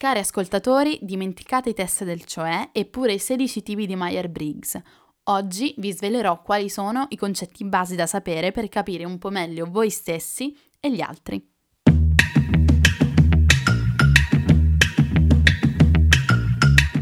Cari 0.00 0.20
ascoltatori, 0.20 0.98
dimenticate 1.02 1.68
i 1.68 1.74
test 1.74 2.04
del 2.04 2.24
cioè 2.24 2.70
e 2.72 2.86
pure 2.86 3.12
i 3.12 3.18
16 3.18 3.62
tipi 3.62 3.84
di 3.84 3.96
Meyer-Briggs. 3.96 4.80
Oggi 5.24 5.74
vi 5.76 5.92
svelerò 5.92 6.40
quali 6.40 6.70
sono 6.70 7.04
i 7.10 7.18
concetti 7.18 7.66
base 7.66 7.96
da 7.96 8.06
sapere 8.06 8.50
per 8.50 8.70
capire 8.70 9.04
un 9.04 9.18
po' 9.18 9.28
meglio 9.28 9.66
voi 9.68 9.90
stessi 9.90 10.56
e 10.80 10.90
gli 10.90 11.02
altri. 11.02 11.46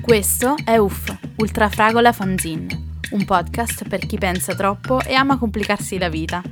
Questo 0.02 0.56
è 0.64 0.76
UF, 0.76 1.18
Ultrafragola 1.36 2.12
Fanzine, 2.12 2.96
un 3.12 3.24
podcast 3.24 3.86
per 3.86 4.06
chi 4.06 4.18
pensa 4.18 4.56
troppo 4.56 5.00
e 5.02 5.14
ama 5.14 5.38
complicarsi 5.38 5.98
la 5.98 6.08
vita. 6.08 6.42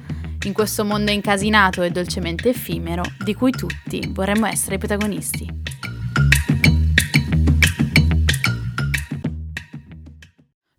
In 0.45 0.53
questo 0.53 0.85
mondo 0.85 1.11
incasinato 1.11 1.83
e 1.83 1.91
dolcemente 1.91 2.51
effimero, 2.51 3.03
di 3.25 3.35
cui 3.35 3.51
tutti 3.51 4.09
vorremmo 4.13 4.47
essere 4.47 4.79
protagonisti. 4.79 5.56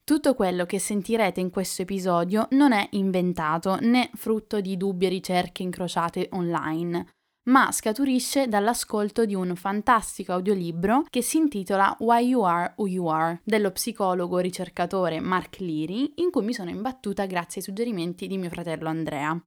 Tutto 0.08 0.36
quello 0.36 0.66
che 0.66 0.80
sentirete 0.80 1.42
in 1.42 1.50
questo 1.50 1.82
episodio 1.82 2.48
non 2.52 2.72
è 2.72 2.88
inventato 2.92 3.78
né 3.82 4.10
frutto 4.14 4.62
di 4.62 4.78
dubbie 4.78 5.10
ricerche 5.10 5.64
incrociate 5.64 6.30
online, 6.32 7.08
ma 7.50 7.74
scaturisce 7.74 8.48
dall'ascolto 8.48 9.26
di 9.26 9.36
un 9.36 9.54
fantastico 9.58 10.32
audiolibro 10.32 11.04
che 11.10 11.22
si 11.22 11.36
intitola 11.36 11.94
Why 12.00 12.26
You 12.26 12.44
Are 12.44 12.74
Who 12.78 12.88
You 12.88 13.08
Are 13.08 13.42
dello 13.44 13.72
psicologo 13.72 14.38
ricercatore 14.38 15.20
Mark 15.20 15.60
Leary, 15.60 16.14
in 16.16 16.32
cui 16.32 16.46
mi 16.46 16.54
sono 16.54 16.70
imbattuta 16.70 17.26
grazie 17.26 17.60
ai 17.60 17.68
suggerimenti 17.68 18.28
di 18.28 18.38
mio 18.38 18.50
fratello 18.50 18.88
Andrea. 18.88 19.38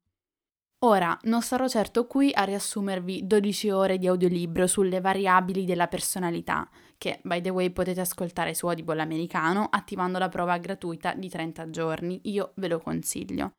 Ora, 0.82 1.18
non 1.22 1.40
sarò 1.40 1.68
certo 1.68 2.06
qui 2.06 2.32
a 2.34 2.44
riassumervi 2.44 3.26
12 3.26 3.70
ore 3.70 3.98
di 3.98 4.06
audiolibro 4.06 4.66
sulle 4.66 5.00
variabili 5.00 5.64
della 5.64 5.88
personalità, 5.88 6.68
che 7.00 7.18
by 7.22 7.40
the 7.40 7.48
way 7.48 7.70
potete 7.70 8.02
ascoltare 8.02 8.52
su 8.52 8.66
Audible 8.66 9.00
americano 9.00 9.68
attivando 9.70 10.18
la 10.18 10.28
prova 10.28 10.58
gratuita 10.58 11.14
di 11.14 11.30
30 11.30 11.70
giorni, 11.70 12.20
io 12.24 12.52
ve 12.56 12.68
lo 12.68 12.78
consiglio. 12.78 13.52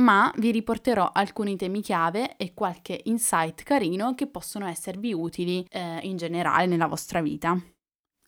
Ma 0.00 0.32
vi 0.36 0.52
riporterò 0.52 1.10
alcuni 1.12 1.56
temi 1.56 1.80
chiave 1.80 2.36
e 2.36 2.54
qualche 2.54 3.00
insight 3.04 3.64
carino 3.64 4.14
che 4.14 4.28
possono 4.28 4.66
esservi 4.66 5.12
utili 5.12 5.66
eh, 5.68 5.98
in 6.02 6.16
generale 6.16 6.66
nella 6.66 6.86
vostra 6.86 7.20
vita 7.20 7.60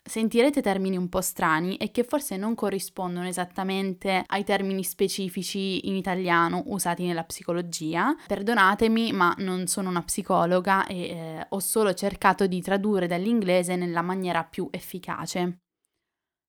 sentirete 0.07 0.63
termini 0.63 0.97
un 0.97 1.09
po' 1.09 1.21
strani 1.21 1.77
e 1.77 1.91
che 1.91 2.05
forse 2.05 2.37
non 2.37 2.55
corrispondono 2.55 3.27
esattamente 3.27 4.23
ai 4.27 4.45
termini 4.45 4.85
specifici 4.85 5.89
in 5.89 5.97
italiano 5.97 6.63
usati 6.67 7.05
nella 7.05 7.25
psicologia. 7.25 8.15
Perdonatemi, 8.27 9.13
ma 9.13 9.35
non 9.39 9.67
sono 9.67 9.89
una 9.89 10.03
psicologa 10.03 10.87
e 10.87 11.01
eh, 11.09 11.47
ho 11.49 11.59
solo 11.59 11.93
cercato 11.95 12.47
di 12.47 12.61
tradurre 12.63 13.07
dall'inglese 13.07 13.77
nella 13.77 14.03
maniera 14.03 14.45
più 14.45 14.69
efficace. 14.71 15.59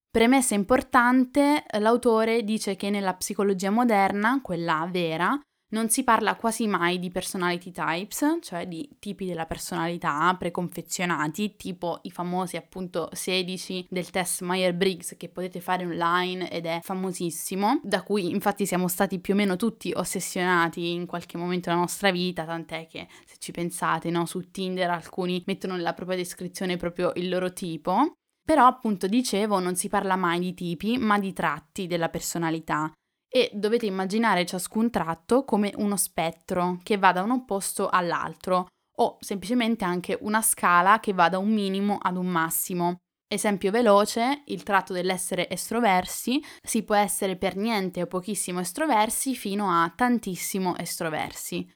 Premessa 0.09 0.55
importante, 0.55 1.66
l'autore 1.80 2.44
dice 2.44 2.75
che 2.75 2.89
nella 2.89 3.13
psicologia 3.13 3.69
moderna, 3.69 4.39
quella 4.41 4.88
vera, 4.89 5.39
non 5.69 5.89
si 5.89 6.03
parla 6.03 6.35
quasi 6.35 6.65
mai 6.67 6.97
di 6.99 7.09
personality 7.09 7.71
types, 7.71 8.37
cioè 8.41 8.67
di 8.67 8.89
tipi 8.99 9.25
della 9.25 9.45
personalità 9.45 10.33
preconfezionati, 10.37 11.55
tipo 11.57 11.99
i 12.03 12.11
famosi 12.11 12.55
appunto 12.55 13.09
16 13.11 13.88
del 13.89 14.09
test 14.09 14.41
Meyer-Briggs 14.41 15.15
che 15.17 15.27
potete 15.29 15.59
fare 15.59 15.85
online 15.85 16.49
ed 16.49 16.65
è 16.65 16.79
famosissimo, 16.81 17.81
da 17.83 18.03
cui 18.03 18.29
infatti 18.29 18.65
siamo 18.65 18.88
stati 18.88 19.19
più 19.19 19.33
o 19.33 19.38
meno 19.38 19.57
tutti 19.57 19.91
ossessionati 19.93 20.91
in 20.91 21.05
qualche 21.05 21.38
momento 21.38 21.69
della 21.69 21.81
nostra 21.81 22.11
vita, 22.11 22.45
tant'è 22.45 22.88
che 22.88 23.07
se 23.25 23.35
ci 23.39 23.51
pensate, 23.51 24.09
no, 24.09 24.25
su 24.25 24.49
Tinder 24.51 24.89
alcuni 24.89 25.43
mettono 25.45 25.75
nella 25.75 25.93
propria 25.93 26.17
descrizione 26.17 26.77
proprio 26.77 27.11
il 27.15 27.27
loro 27.27 27.51
tipo. 27.51 28.13
Però 28.47 28.65
appunto 28.65 29.07
dicevo 29.07 29.59
non 29.59 29.75
si 29.75 29.89
parla 29.89 30.15
mai 30.15 30.39
di 30.39 30.53
tipi, 30.53 30.97
ma 30.97 31.19
di 31.19 31.33
tratti 31.33 31.85
della 31.85 32.07
personalità 32.07 32.89
e 33.30 33.50
dovete 33.53 33.86
immaginare 33.86 34.45
ciascun 34.45 34.89
tratto 34.89 35.44
come 35.44 35.74
uno 35.78 35.97
spettro 35.97 36.79
che 36.84 36.97
va 36.97 37.12
da 37.12 37.24
un 37.24 37.31
opposto 37.31 37.90
all'altro 37.90 38.68
o 39.00 39.18
semplicemente 39.19 39.85
anche 39.85 40.18
una 40.22 40.41
scala 40.41 41.00
che 41.00 41.13
va 41.13 41.29
da 41.29 41.38
un 41.38 41.50
minimo 41.50 41.97
ad 42.01 42.18
un 42.18 42.28
massimo. 42.28 42.97
Esempio 43.29 43.72
veloce, 43.72 44.44
il 44.46 44.63
tratto 44.63 44.94
dell'essere 44.94 45.50
estroversi 45.50 46.41
si 46.62 46.84
può 46.84 46.96
essere 46.96 47.35
per 47.35 47.57
niente 47.57 48.01
o 48.01 48.07
pochissimo 48.07 48.62
estroversi 48.62 49.35
fino 49.35 49.69
a 49.69 49.91
tantissimo 49.94 50.78
estroversi. 50.78 51.69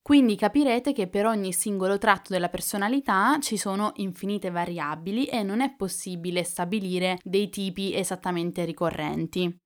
Quindi 0.00 0.36
capirete 0.36 0.92
che 0.92 1.08
per 1.08 1.26
ogni 1.26 1.52
singolo 1.52 1.98
tratto 1.98 2.32
della 2.32 2.50
personalità 2.50 3.38
ci 3.40 3.56
sono 3.56 3.92
infinite 3.96 4.50
variabili 4.50 5.24
e 5.24 5.42
non 5.42 5.60
è 5.62 5.74
possibile 5.74 6.44
stabilire 6.44 7.18
dei 7.24 7.48
tipi 7.48 7.94
esattamente 7.94 8.64
ricorrenti. 8.64 9.63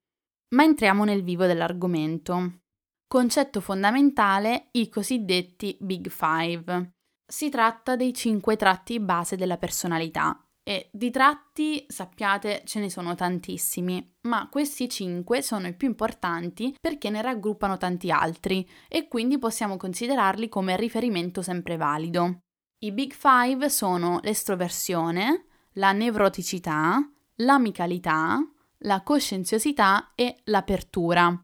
Ma 0.51 0.65
entriamo 0.65 1.05
nel 1.05 1.23
vivo 1.23 1.45
dell'argomento. 1.45 2.61
Concetto 3.07 3.61
fondamentale, 3.61 4.69
i 4.73 4.89
cosiddetti 4.89 5.77
Big 5.81 6.09
Five. 6.09 6.93
Si 7.27 7.51
tratta 7.51 7.97
dei 7.97 8.15
cinque 8.15 8.57
tratti 8.57 8.99
base 8.99 9.37
della 9.37 9.59
personalità 9.59 10.43
e 10.63 10.89
di 10.93 11.11
tratti, 11.11 11.85
sappiate, 11.89 12.63
ce 12.65 12.81
ne 12.81 12.89
sono 12.91 13.15
tantissimi, 13.15 14.17
ma 14.23 14.49
questi 14.51 14.89
cinque 14.89 15.43
sono 15.43 15.67
i 15.67 15.75
più 15.75 15.89
importanti 15.89 16.75
perché 16.81 17.11
ne 17.11 17.21
raggruppano 17.23 17.77
tanti 17.77 18.11
altri 18.11 18.67
e 18.89 19.09
quindi 19.09 19.39
possiamo 19.39 19.77
considerarli 19.77 20.49
come 20.49 20.77
riferimento 20.77 21.43
sempre 21.43 21.77
valido. 21.77 22.41
I 22.81 22.93
Big 22.93 23.13
Five 23.13 23.69
sono 23.69 24.21
l'estroversione, 24.23 25.47
la 25.73 25.93
nevroticità, 25.93 26.99
l'amicalità, 27.37 28.39
la 28.85 29.03
coscienziosità 29.03 30.13
e 30.15 30.41
l'apertura. 30.45 31.41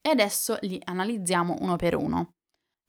E 0.00 0.10
adesso 0.10 0.58
li 0.62 0.80
analizziamo 0.84 1.56
uno 1.60 1.76
per 1.76 1.94
uno. 1.94 2.30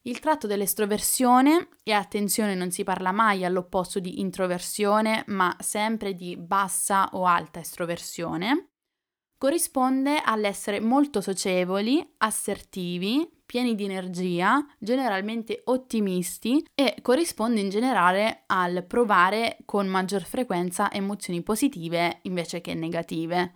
Il 0.08 0.20
tratto 0.20 0.48
dell'estroversione, 0.48 1.70
e 1.84 1.92
attenzione 1.92 2.56
non 2.56 2.72
si 2.72 2.84
parla 2.84 3.12
mai 3.12 3.44
all'opposto 3.44 4.00
di 4.00 4.22
introversione, 4.22 5.24
ma 5.28 5.54
sempre 5.60 6.14
di 6.14 6.38
bassa 6.38 7.10
o 7.12 7.26
alta 7.26 7.60
estroversione, 7.60 8.70
corrisponde 9.38 10.22
all'essere 10.24 10.80
molto 10.80 11.20
socievoli, 11.20 12.16
assertivi, 12.18 13.30
pieni 13.46 13.76
di 13.76 13.86
energia, 13.86 14.66
generalmente 14.80 15.62
ottimisti 15.66 16.66
e 16.74 16.98
corrisponde 17.02 17.60
in 17.60 17.70
generale 17.70 18.44
al 18.48 18.86
provare 18.86 19.58
con 19.66 19.88
maggior 19.88 20.24
frequenza 20.24 20.92
emozioni 20.92 21.42
positive 21.42 22.20
invece 22.24 22.62
che 22.62 22.74
negative. 22.74 23.56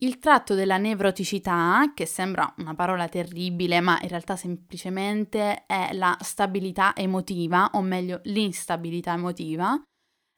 Il 0.00 0.20
tratto 0.20 0.54
della 0.54 0.76
nevroticità, 0.76 1.90
che 1.92 2.06
sembra 2.06 2.54
una 2.58 2.74
parola 2.74 3.08
terribile, 3.08 3.80
ma 3.80 3.98
in 4.00 4.08
realtà 4.08 4.36
semplicemente 4.36 5.66
è 5.66 5.92
la 5.92 6.16
stabilità 6.20 6.94
emotiva, 6.94 7.70
o 7.72 7.82
meglio 7.82 8.20
l'instabilità 8.24 9.14
emotiva, 9.14 9.76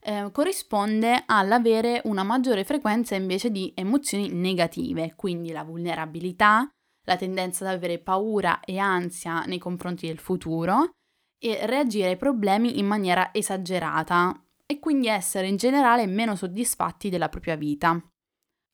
eh, 0.03 0.31
corrisponde 0.33 1.25
all'avere 1.27 2.01
una 2.05 2.23
maggiore 2.23 2.65
frequenza 2.65 3.15
invece 3.15 3.51
di 3.51 3.71
emozioni 3.77 4.31
negative, 4.33 5.13
quindi 5.15 5.53
la 5.53 5.63
vulnerabilità, 5.63 6.67
la 7.07 7.17
tendenza 7.17 7.69
ad 7.69 7.75
avere 7.75 7.99
paura 7.99 8.61
e 8.61 8.79
ansia 8.79 9.43
nei 9.43 9.59
confronti 9.59 10.07
del 10.07 10.19
futuro 10.19 10.93
e 11.39 11.67
reagire 11.67 12.09
ai 12.09 12.17
problemi 12.17 12.79
in 12.79 12.87
maniera 12.87 13.29
esagerata 13.35 14.43
e 14.65 14.79
quindi 14.79 15.09
essere 15.09 15.49
in 15.49 15.57
generale 15.57 16.07
meno 16.07 16.35
soddisfatti 16.35 17.11
della 17.11 17.29
propria 17.29 17.57
vita. 17.57 18.03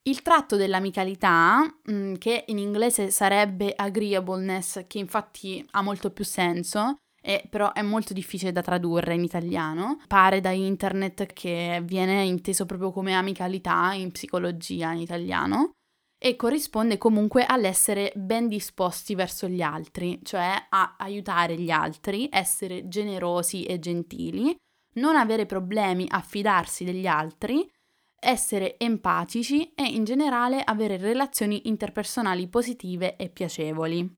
Il 0.09 0.23
tratto 0.23 0.55
dell'amicalità, 0.55 1.63
mm, 1.91 2.15
che 2.15 2.45
in 2.47 2.59
inglese 2.59 3.11
sarebbe 3.11 3.73
agreeableness, 3.75 4.87
che 4.87 4.99
infatti 4.99 5.67
ha 5.73 5.83
molto 5.83 6.11
più 6.13 6.25
senso, 6.25 6.99
e 7.21 7.45
però 7.51 7.73
è 7.73 7.83
molto 7.83 8.13
difficile 8.13 8.53
da 8.53 8.63
tradurre 8.63 9.15
in 9.15 9.25
italiano. 9.25 10.01
Pare 10.07 10.41
da 10.41 10.51
internet 10.51 11.27
che 11.33 11.83
viene 11.85 12.23
inteso 12.23 12.67
proprio 12.67 12.93
come 12.93 13.15
amicalità 13.15 13.95
in 13.95 14.13
psicologia 14.13 14.93
in 14.93 15.01
italiano 15.01 15.73
e 16.17 16.37
corrisponde 16.37 16.99
comunque 16.99 17.45
all'essere 17.45 18.13
ben 18.15 18.47
disposti 18.47 19.17
verso 19.17 19.49
gli 19.49 19.61
altri, 19.61 20.21
cioè 20.23 20.55
a 20.69 20.95
aiutare 20.99 21.59
gli 21.59 21.71
altri, 21.71 22.29
essere 22.31 22.87
generosi 22.87 23.65
e 23.65 23.81
gentili, 23.81 24.55
non 24.95 25.17
avere 25.17 25.47
problemi 25.47 26.07
a 26.09 26.21
fidarsi 26.21 26.85
degli 26.85 27.09
altri 27.09 27.69
essere 28.19 28.77
empatici 28.79 29.73
e 29.75 29.85
in 29.85 30.05
generale 30.05 30.63
avere 30.63 30.97
relazioni 30.97 31.69
interpersonali 31.69 32.49
positive 32.49 33.17
e 33.17 33.29
piacevoli. 33.29 34.11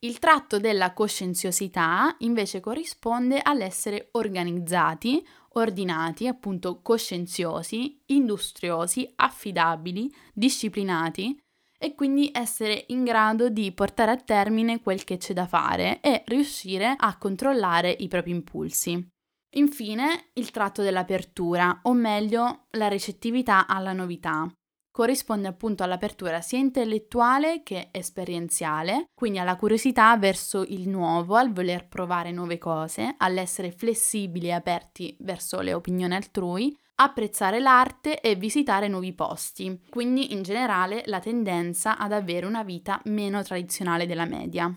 Il 0.00 0.20
tratto 0.20 0.60
della 0.60 0.92
coscienziosità 0.92 2.14
invece 2.18 2.60
corrisponde 2.60 3.40
all'essere 3.42 4.10
organizzati, 4.12 5.26
ordinati, 5.54 6.28
appunto 6.28 6.80
coscienziosi, 6.82 8.00
industriosi, 8.06 9.10
affidabili, 9.16 10.08
disciplinati 10.32 11.36
e 11.76 11.94
quindi 11.94 12.30
essere 12.32 12.84
in 12.88 13.02
grado 13.02 13.48
di 13.48 13.72
portare 13.72 14.12
a 14.12 14.16
termine 14.16 14.80
quel 14.80 15.02
che 15.02 15.16
c'è 15.16 15.32
da 15.32 15.46
fare 15.46 16.00
e 16.00 16.22
riuscire 16.26 16.94
a 16.96 17.16
controllare 17.18 17.90
i 17.90 18.06
propri 18.06 18.30
impulsi. 18.30 19.08
Infine, 19.52 20.30
il 20.34 20.50
tratto 20.50 20.82
dell'apertura, 20.82 21.80
o 21.84 21.92
meglio, 21.94 22.66
la 22.72 22.88
recettività 22.88 23.66
alla 23.66 23.92
novità. 23.92 24.46
Corrisponde 24.90 25.46
appunto 25.46 25.84
all'apertura 25.84 26.40
sia 26.40 26.58
intellettuale 26.58 27.62
che 27.62 27.88
esperienziale, 27.92 29.06
quindi 29.14 29.38
alla 29.38 29.56
curiosità 29.56 30.16
verso 30.16 30.64
il 30.66 30.88
nuovo, 30.88 31.36
al 31.36 31.52
voler 31.52 31.86
provare 31.86 32.32
nuove 32.32 32.58
cose, 32.58 33.14
all'essere 33.16 33.70
flessibili 33.70 34.48
e 34.48 34.52
aperti 34.52 35.16
verso 35.20 35.60
le 35.60 35.72
opinioni 35.72 36.14
altrui, 36.14 36.76
apprezzare 36.96 37.60
l'arte 37.60 38.20
e 38.20 38.34
visitare 38.34 38.88
nuovi 38.88 39.12
posti, 39.12 39.80
quindi 39.88 40.32
in 40.32 40.42
generale 40.42 41.04
la 41.06 41.20
tendenza 41.20 41.96
ad 41.96 42.12
avere 42.12 42.44
una 42.44 42.64
vita 42.64 43.00
meno 43.04 43.40
tradizionale 43.42 44.04
della 44.04 44.26
media. 44.26 44.74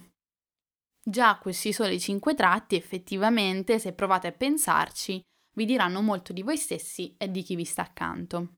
Già 1.03 1.39
questi 1.39 1.73
soli 1.73 1.99
cinque 1.99 2.35
tratti 2.35 2.75
effettivamente, 2.75 3.79
se 3.79 3.93
provate 3.93 4.27
a 4.27 4.31
pensarci, 4.31 5.21
vi 5.53 5.65
diranno 5.65 6.01
molto 6.01 6.31
di 6.31 6.43
voi 6.43 6.57
stessi 6.57 7.15
e 7.17 7.29
di 7.29 7.41
chi 7.41 7.55
vi 7.55 7.65
sta 7.65 7.81
accanto. 7.81 8.55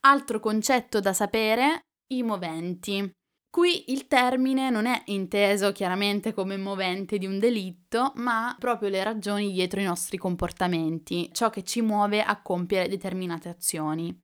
Altro 0.00 0.40
concetto 0.40 1.00
da 1.00 1.12
sapere, 1.12 1.80
i 2.12 2.22
moventi. 2.22 3.10
Qui 3.50 3.90
il 3.90 4.06
termine 4.06 4.70
non 4.70 4.86
è 4.86 5.02
inteso 5.06 5.72
chiaramente 5.72 6.32
come 6.32 6.56
movente 6.56 7.18
di 7.18 7.26
un 7.26 7.38
delitto, 7.38 8.12
ma 8.16 8.54
proprio 8.58 8.88
le 8.90 9.02
ragioni 9.02 9.50
dietro 9.50 9.80
i 9.80 9.84
nostri 9.84 10.18
comportamenti, 10.18 11.30
ciò 11.32 11.50
che 11.50 11.64
ci 11.64 11.80
muove 11.80 12.22
a 12.22 12.40
compiere 12.42 12.88
determinate 12.88 13.48
azioni. 13.48 14.16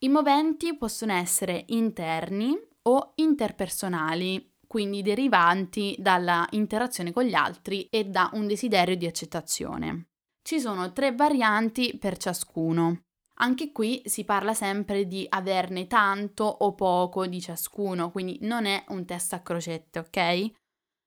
I 0.00 0.08
moventi 0.08 0.76
possono 0.76 1.14
essere 1.14 1.64
interni 1.68 2.54
o 2.82 3.12
interpersonali, 3.14 4.53
quindi 4.74 5.02
derivanti 5.02 5.94
dalla 6.00 6.44
interazione 6.50 7.12
con 7.12 7.22
gli 7.22 7.34
altri 7.34 7.86
e 7.90 8.06
da 8.06 8.28
un 8.32 8.48
desiderio 8.48 8.96
di 8.96 9.06
accettazione. 9.06 10.08
Ci 10.42 10.58
sono 10.58 10.92
tre 10.92 11.14
varianti 11.14 11.96
per 11.96 12.16
ciascuno. 12.16 13.02
Anche 13.38 13.70
qui 13.70 14.02
si 14.04 14.24
parla 14.24 14.52
sempre 14.52 15.06
di 15.06 15.24
averne 15.28 15.86
tanto 15.86 16.42
o 16.42 16.74
poco 16.74 17.28
di 17.28 17.40
ciascuno, 17.40 18.10
quindi 18.10 18.38
non 18.40 18.64
è 18.64 18.84
un 18.88 19.04
test 19.04 19.34
a 19.34 19.42
crocette, 19.42 20.00
ok? 20.00 20.50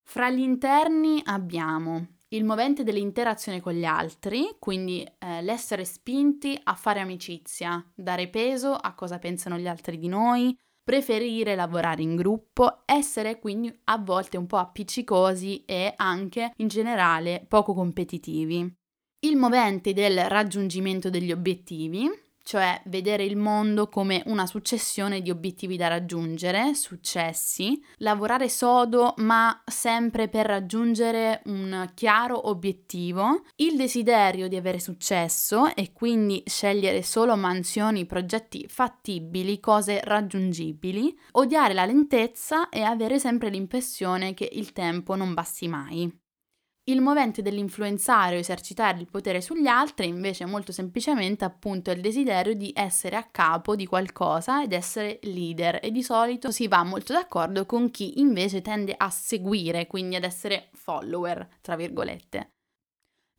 Fra 0.02 0.30
gli 0.30 0.40
interni 0.40 1.22
abbiamo 1.26 2.20
il 2.30 2.46
movente 2.46 2.86
dell'interazione 2.86 3.60
con 3.60 3.74
gli 3.74 3.84
altri, 3.84 4.56
quindi 4.60 5.06
eh, 5.20 5.42
l'essere 5.42 5.84
spinti 5.84 6.58
a 6.64 6.74
fare 6.76 7.02
amicizia, 7.02 7.86
dare 7.94 8.30
peso 8.30 8.72
a 8.72 8.94
cosa 8.94 9.20
pensano 9.20 9.58
gli 9.58 9.68
altri 9.68 9.98
di 9.98 10.08
noi, 10.08 10.58
preferire 10.88 11.54
lavorare 11.54 12.02
in 12.02 12.16
gruppo, 12.16 12.84
essere 12.86 13.40
quindi 13.40 13.78
a 13.86 13.98
volte 13.98 14.38
un 14.38 14.48
po' 14.48 14.56
appiccicosi 14.56 15.66
e 15.66 15.92
anche 15.98 16.54
in 16.56 16.70
generale 16.70 17.44
poco 17.46 17.74
competitivi. 17.74 18.74
Il 19.26 19.36
movente 19.36 19.92
del 19.92 20.30
raggiungimento 20.30 21.10
degli 21.10 21.34
obiettivi, 21.34 22.10
cioè 22.48 22.80
vedere 22.86 23.26
il 23.26 23.36
mondo 23.36 23.90
come 23.90 24.24
una 24.28 24.46
successione 24.46 25.22
di 25.22 25.30
obiettivi 25.30 25.76
da 25.76 25.90
raggiungere, 25.90 26.76
successi, 26.76 27.84
lavorare 27.98 28.48
sodo 28.48 29.16
ma 29.18 29.64
sempre 29.66 30.30
per 30.30 30.46
raggiungere 30.46 31.42
un 31.48 31.92
chiaro 31.94 32.48
obiettivo, 32.48 33.42
il 33.58 33.76
desiderio 33.76 34.48
di 34.48 34.56
avere 34.56 34.80
successo 34.80 35.76
e 35.76 35.92
quindi 35.92 36.42
scegliere 36.46 37.04
solo 37.04 37.36
mansioni, 37.36 38.06
progetti 38.06 38.66
fattibili, 38.70 39.60
cose 39.60 40.00
raggiungibili, 40.02 41.20
odiare 41.32 41.74
la 41.74 41.84
lentezza 41.84 42.70
e 42.70 42.82
avere 42.82 43.20
sempre 43.20 43.50
l'impressione 43.50 44.34
che 44.34 44.48
il 44.50 44.72
tempo 44.72 45.16
non 45.16 45.34
basti 45.34 45.68
mai. 45.68 46.26
Il 46.90 47.02
movente 47.02 47.42
dell'influenzare 47.42 48.38
o 48.38 48.40
esercitare 48.40 49.00
il 49.00 49.10
potere 49.10 49.42
sugli 49.42 49.68
altri 49.68 50.08
invece 50.08 50.46
è 50.46 50.48
molto 50.48 50.72
semplicemente 50.72 51.44
appunto 51.44 51.92
il 51.92 52.00
desiderio 52.00 52.54
di 52.54 52.72
essere 52.74 53.18
a 53.18 53.28
capo 53.30 53.76
di 53.76 53.86
qualcosa 53.86 54.64
ed 54.64 54.72
essere 54.72 55.20
leader 55.24 55.80
e 55.82 55.92
di 55.92 56.02
solito 56.02 56.50
si 56.50 56.70
va 56.70 56.84
molto 56.84 57.12
d'accordo 57.12 57.66
con 57.66 57.92
chi 57.92 58.22
invece 58.22 58.62
tende 58.62 58.94
a 58.96 59.10
seguire, 59.10 59.86
quindi 59.86 60.16
ad 60.16 60.24
essere 60.24 60.70
follower, 60.72 61.58
tra 61.60 61.76
virgolette. 61.76 62.54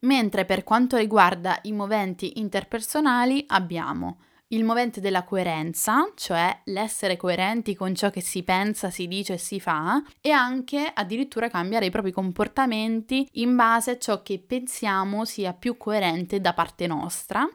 Mentre 0.01 0.45
per 0.45 0.63
quanto 0.63 0.99
riguarda 0.99 1.59
i 1.63 1.73
moventi 1.73 2.39
interpersonali 2.41 3.45
abbiamo 3.49 4.19
il 4.49 4.65
movente 4.65 5.01
della 5.01 5.25
coerenza, 5.25 6.11
cioè 6.15 6.63
l'essere 6.65 7.17
coerenti 7.17 7.75
con 7.75 7.95
ciò 7.95 8.11
che 8.11 8.21
si 8.21 8.43
pensa, 8.43 8.91
si 8.91 9.07
dice 9.07 9.35
e 9.35 9.39
si 9.39 9.61
fa, 9.61 10.03
e 10.21 10.31
anche 10.31 10.91
addirittura 10.93 11.49
cambiare 11.49 11.87
i 11.87 11.91
propri 11.91 12.13
comportamenti 12.13 13.29
in 13.33 13.55
base 13.57 13.93
a 13.93 13.99
ciò 13.99 14.23
che 14.23 14.39
pensiamo 14.39 15.25
sia 15.25 15.53
più 15.53 15.77
coerente 15.77 16.41
da 16.41 16.55
parte 16.55 16.87
nostra. 16.87 17.47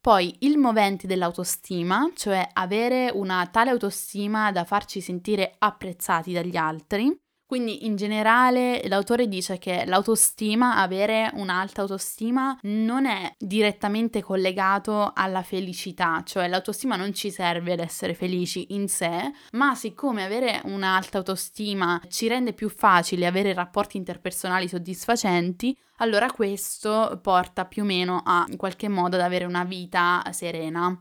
Poi 0.00 0.34
il 0.40 0.58
movente 0.58 1.06
dell'autostima, 1.06 2.10
cioè 2.16 2.48
avere 2.54 3.10
una 3.14 3.46
tale 3.46 3.70
autostima 3.70 4.50
da 4.50 4.64
farci 4.64 5.00
sentire 5.00 5.54
apprezzati 5.58 6.32
dagli 6.32 6.56
altri. 6.56 7.21
Quindi 7.52 7.84
in 7.84 7.96
generale 7.96 8.80
l'autore 8.88 9.28
dice 9.28 9.58
che 9.58 9.84
l'autostima, 9.84 10.76
avere 10.76 11.30
un'alta 11.34 11.82
autostima, 11.82 12.58
non 12.62 13.04
è 13.04 13.30
direttamente 13.36 14.22
collegato 14.22 15.12
alla 15.14 15.42
felicità, 15.42 16.22
cioè 16.24 16.48
l'autostima 16.48 16.96
non 16.96 17.12
ci 17.12 17.30
serve 17.30 17.74
ad 17.74 17.80
essere 17.80 18.14
felici 18.14 18.68
in 18.70 18.88
sé, 18.88 19.30
ma 19.50 19.74
siccome 19.74 20.24
avere 20.24 20.62
un'alta 20.64 21.18
autostima 21.18 22.00
ci 22.08 22.26
rende 22.26 22.54
più 22.54 22.70
facile 22.70 23.26
avere 23.26 23.52
rapporti 23.52 23.98
interpersonali 23.98 24.66
soddisfacenti, 24.66 25.76
allora 25.96 26.30
questo 26.30 27.20
porta 27.22 27.66
più 27.66 27.82
o 27.82 27.84
meno 27.84 28.22
a 28.24 28.46
in 28.48 28.56
qualche 28.56 28.88
modo 28.88 29.16
ad 29.16 29.22
avere 29.22 29.44
una 29.44 29.64
vita 29.64 30.22
serena. 30.30 30.98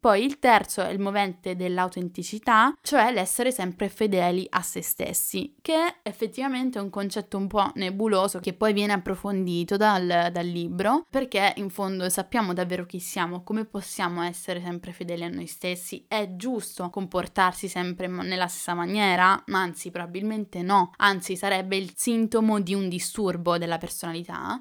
Poi 0.00 0.24
il 0.24 0.38
terzo 0.38 0.80
è 0.82 0.90
il 0.90 1.00
movente 1.00 1.56
dell'autenticità, 1.56 2.72
cioè 2.82 3.10
l'essere 3.12 3.50
sempre 3.50 3.88
fedeli 3.88 4.46
a 4.48 4.62
se 4.62 4.80
stessi, 4.80 5.56
che 5.60 5.74
è 5.74 5.96
effettivamente 6.02 6.78
un 6.78 6.88
concetto 6.88 7.36
un 7.36 7.48
po' 7.48 7.72
nebuloso 7.74 8.38
che 8.38 8.52
poi 8.52 8.72
viene 8.72 8.92
approfondito 8.92 9.76
dal, 9.76 10.28
dal 10.30 10.46
libro, 10.46 11.04
perché 11.10 11.52
in 11.56 11.68
fondo 11.68 12.08
sappiamo 12.10 12.52
davvero 12.52 12.86
chi 12.86 13.00
siamo, 13.00 13.42
come 13.42 13.64
possiamo 13.64 14.22
essere 14.22 14.62
sempre 14.62 14.92
fedeli 14.92 15.24
a 15.24 15.28
noi 15.28 15.46
stessi, 15.46 16.04
è 16.06 16.36
giusto 16.36 16.90
comportarsi 16.90 17.66
sempre 17.66 18.06
nella 18.06 18.46
stessa 18.46 18.74
maniera, 18.74 19.42
ma 19.46 19.62
anzi 19.62 19.90
probabilmente 19.90 20.62
no, 20.62 20.92
anzi 20.98 21.36
sarebbe 21.36 21.76
il 21.76 21.92
sintomo 21.96 22.60
di 22.60 22.72
un 22.72 22.88
disturbo 22.88 23.58
della 23.58 23.78
personalità 23.78 24.60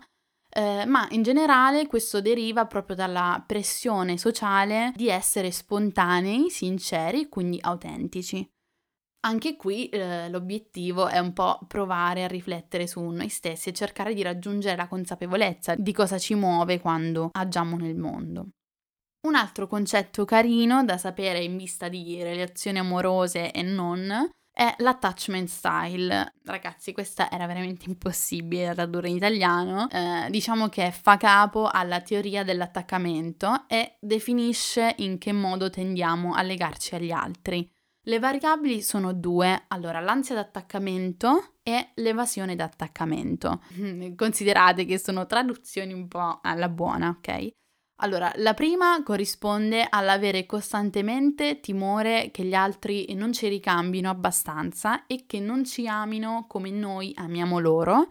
eh, 0.49 0.85
ma 0.85 1.07
in 1.11 1.23
generale 1.23 1.87
questo 1.87 2.21
deriva 2.21 2.65
proprio 2.65 2.95
dalla 2.95 3.43
pressione 3.45 4.17
sociale 4.17 4.93
di 4.95 5.09
essere 5.09 5.51
spontanei, 5.51 6.49
sinceri, 6.49 7.29
quindi 7.29 7.59
autentici. 7.61 8.49
Anche 9.27 9.55
qui 9.57 9.89
eh, 9.89 10.29
l'obiettivo 10.29 11.07
è 11.07 11.19
un 11.19 11.33
po' 11.33 11.59
provare 11.67 12.23
a 12.23 12.27
riflettere 12.27 12.87
su 12.87 13.01
noi 13.01 13.29
stessi 13.29 13.69
e 13.69 13.73
cercare 13.73 14.13
di 14.13 14.21
raggiungere 14.21 14.75
la 14.75 14.87
consapevolezza 14.87 15.75
di 15.75 15.91
cosa 15.91 16.17
ci 16.17 16.35
muove 16.35 16.79
quando 16.79 17.29
agiamo 17.33 17.75
nel 17.77 17.95
mondo. 17.95 18.49
Un 19.27 19.35
altro 19.35 19.67
concetto 19.67 20.23
carino 20.23 20.85
da 20.85 20.97
sapere 20.97 21.43
in 21.43 21.57
vista 21.57 21.89
di 21.89 22.21
relazioni 22.23 22.77
amorose 22.77 23.51
e 23.51 23.63
non 23.63 24.29
è 24.57 24.73
l'attachment 24.79 25.47
style. 25.47 26.33
Ragazzi, 26.43 26.91
questa 26.91 27.29
era 27.29 27.45
veramente 27.45 27.87
impossibile 27.87 28.65
da 28.65 28.73
tradurre 28.73 29.09
in 29.09 29.17
italiano. 29.17 29.87
Eh, 29.87 30.31
diciamo 30.31 30.67
che 30.67 30.91
fa 30.91 31.15
capo 31.15 31.69
alla 31.71 32.01
teoria 32.01 32.43
dell'attaccamento 32.43 33.65
e 33.67 33.97
definisce 33.99 34.95
in 34.97 35.19
che 35.19 35.31
modo 35.31 35.69
tendiamo 35.69 36.33
a 36.33 36.41
legarci 36.41 36.95
agli 36.95 37.11
altri. 37.11 37.69
Le 38.01 38.17
variabili 38.17 38.81
sono 38.81 39.13
due, 39.13 39.65
allora 39.67 39.99
l'ansia 39.99 40.33
d'attaccamento 40.33 41.57
e 41.61 41.89
l'evasione 41.93 42.55
d'attaccamento. 42.55 43.61
Considerate 44.17 44.85
che 44.85 44.97
sono 44.97 45.27
traduzioni 45.27 45.93
un 45.93 46.07
po' 46.07 46.39
alla 46.41 46.69
buona, 46.69 47.09
ok? 47.09 47.47
Allora, 48.01 48.31
la 48.35 48.53
prima 48.53 49.01
corrisponde 49.01 49.87
all'avere 49.89 50.45
costantemente 50.45 51.59
timore 51.59 52.29
che 52.31 52.43
gli 52.43 52.53
altri 52.53 53.13
non 53.15 53.33
ci 53.33 53.47
ricambino 53.47 54.09
abbastanza 54.09 55.07
e 55.07 55.25
che 55.25 55.39
non 55.39 55.65
ci 55.65 55.87
amino 55.87 56.45
come 56.47 56.69
noi 56.69 57.11
amiamo 57.15 57.57
loro. 57.57 58.09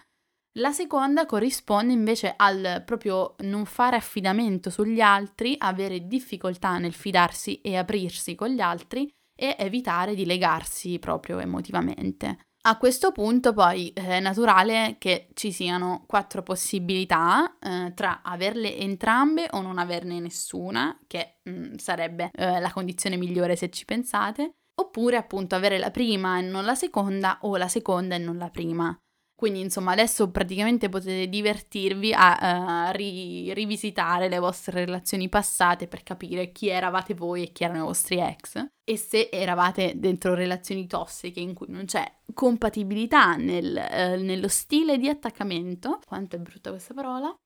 La 0.59 0.73
seconda 0.73 1.25
corrisponde 1.25 1.93
invece 1.93 2.33
al 2.37 2.83
proprio 2.85 3.37
non 3.40 3.64
fare 3.64 3.95
affidamento 3.95 4.71
sugli 4.71 5.00
altri, 5.00 5.55
avere 5.57 6.07
difficoltà 6.07 6.78
nel 6.78 6.95
fidarsi 6.95 7.61
e 7.61 7.76
aprirsi 7.76 8.35
con 8.35 8.49
gli 8.49 8.61
altri 8.61 9.09
e 9.38 9.55
evitare 9.59 10.14
di 10.14 10.25
legarsi 10.25 10.99
proprio 10.99 11.38
emotivamente. 11.38 12.47
A 12.68 12.78
questo 12.78 13.12
punto 13.12 13.52
poi 13.52 13.92
eh, 13.92 14.02
è 14.02 14.20
naturale 14.20 14.96
che 14.99 15.28
ci 15.35 15.52
siano 15.52 16.02
quattro 16.04 16.42
possibilità 16.42 17.56
eh, 17.61 17.92
tra 17.94 18.23
averle 18.25 18.76
entrambe 18.76 19.46
o 19.52 19.61
non 19.61 19.78
averne 19.78 20.18
nessuna, 20.18 20.99
che 21.06 21.38
mh, 21.44 21.50
mm, 21.50 21.75
sarebbe 21.76 22.30
eh, 22.35 22.58
la 22.58 22.73
condizione 22.73 23.16
migliore 23.16 23.54
se 23.54 23.70
ci 23.70 23.85
pensate, 23.85 24.56
oppure 24.80 25.16
appunto 25.16 25.54
avere 25.54 25.78
la 25.78 25.92
prima 25.92 26.40
e 26.40 26.42
non 26.42 26.64
la 26.64 26.75
seconda 26.75 27.38
o 27.42 27.56
la 27.56 27.68
seconda 27.68 28.16
e 28.16 28.18
non 28.18 28.37
la 28.37 28.50
prima. 28.50 29.00
Quindi 29.37 29.61
insomma 29.61 29.93
adesso 29.93 30.31
praticamente 30.31 30.88
potete 30.88 31.28
divertirvi 31.28 32.14
a 32.14 32.88
uh, 32.88 32.97
ri- 32.97 33.52
rivisitare 33.52 34.31
le 34.31 34.38
vostre 34.38 34.87
relazioni 34.87 35.28
passate 35.28 35.87
per 35.87 36.02
capire 36.02 36.52
chi 36.52 36.69
eravate 36.69 37.12
voi 37.12 37.43
e 37.43 37.52
chi 37.52 37.64
erano 37.64 37.83
i 37.83 37.87
vostri 37.87 38.19
ex. 38.19 38.66
E 38.83 38.97
se 38.97 39.28
eravate 39.31 39.93
dentro 39.97 40.33
relazioni 40.33 40.87
tossiche 40.87 41.40
in 41.40 41.52
cui 41.52 41.66
non 41.69 41.85
c'è 41.85 42.11
compatibilità 42.33 43.37
nel, 43.37 43.76
uh, 43.76 44.23
nello 44.23 44.49
stile 44.49 44.97
di 44.97 45.07
attaccamento, 45.07 46.00
quanto 46.07 46.37
è 46.37 46.38
brutta 46.38 46.71
questa 46.71 46.95
parola, 46.95 47.37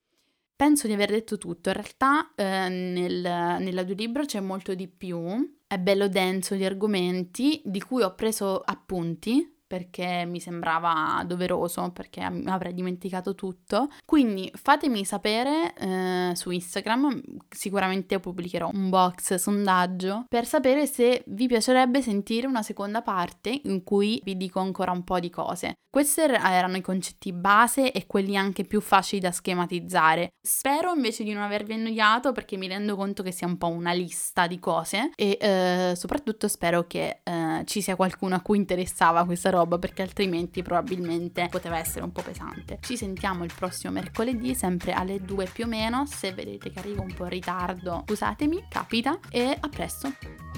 penso 0.55 0.87
di 0.87 0.93
aver 0.93 1.11
detto 1.11 1.39
tutto. 1.39 1.71
In 1.71 1.75
realtà 1.75 2.33
eh, 2.37 2.69
nel, 2.69 3.21
nell'audiolibro 3.21 4.27
c'è 4.27 4.41
molto 4.41 4.75
di 4.75 4.87
più, 4.87 5.59
è 5.67 5.79
bello 5.79 6.07
denso 6.07 6.55
di 6.55 6.65
argomenti 6.65 7.63
di 7.65 7.81
cui 7.81 8.03
ho 8.03 8.15
preso 8.15 8.61
appunti 8.61 9.59
perché 9.71 10.25
mi 10.27 10.41
sembrava 10.41 11.23
doveroso, 11.25 11.93
perché 11.93 12.21
avrei 12.23 12.75
dimenticato 12.75 13.37
tutto. 13.37 13.89
Quindi 14.05 14.51
fatemi 14.53 15.05
sapere 15.05 15.73
eh, 15.75 16.33
su 16.35 16.51
Instagram, 16.51 17.23
sicuramente 17.49 18.19
pubblicherò 18.19 18.69
un 18.73 18.89
box 18.89 19.37
sondaggio 19.37 20.25
per 20.29 20.45
sapere 20.45 20.89
se 20.89 21.23
vi 21.29 21.47
piacerebbe 21.47 22.03
sentire 22.03 22.49
una 22.49 22.65
seconda 22.65 23.01
parte 23.01 23.61
in 23.63 23.85
cui 23.85 24.21
vi 24.25 24.37
dico 24.37 24.59
ancora 24.59 24.91
un 24.91 25.05
po' 25.05 25.21
di 25.21 25.31
cose. 25.31 25.75
Questi 25.89 26.21
er-, 26.21 26.41
erano 26.45 26.77
i 26.77 26.81
concetti 26.81 27.33
base 27.33 27.93
e 27.93 28.07
quelli 28.07 28.37
anche 28.37 28.65
più 28.65 28.81
facili 28.81 29.21
da 29.21 29.31
schematizzare. 29.31 30.31
Spero 30.41 30.93
invece 30.93 31.23
di 31.23 31.33
non 31.33 31.45
avervi 31.45 31.75
annoiato 31.75 32.33
perché 32.33 32.57
mi 32.57 32.67
rendo 32.67 32.97
conto 32.97 33.23
che 33.23 33.31
sia 33.31 33.47
un 33.47 33.57
po' 33.57 33.69
una 33.69 33.93
lista 33.93 34.49
di 34.49 34.59
cose 34.59 35.11
e 35.15 35.39
eh, 35.41 35.93
soprattutto 35.95 36.49
spero 36.49 36.89
che 36.89 37.21
eh, 37.23 37.63
ci 37.67 37.83
sia 37.83 37.95
qualcuno 37.95 38.35
a 38.35 38.41
cui 38.41 38.57
interessava 38.57 39.25
questa 39.25 39.51
roba 39.51 39.59
roba 39.61 39.79
perché 39.79 40.03
altrimenti 40.03 40.63
probabilmente 40.63 41.49
poteva 41.51 41.79
essere 41.79 42.05
un 42.05 42.13
po' 42.13 42.23
pesante. 42.23 42.79
Ci 42.81 42.97
sentiamo 42.97 43.45
il 43.45 43.53
prossimo 43.55 43.93
mercoledì, 43.93 44.55
sempre 44.55 44.93
alle 44.93 45.21
2 45.21 45.47
più 45.53 45.65
o 45.65 45.69
meno. 45.69 46.07
Se 46.07 46.33
vedete 46.33 46.71
che 46.71 46.79
arrivo 46.79 47.03
un 47.03 47.13
po' 47.13 47.25
in 47.25 47.31
ritardo, 47.31 48.05
scusatemi, 48.07 48.65
capita 48.69 49.19
e 49.31 49.57
a 49.59 49.69
presto. 49.69 50.50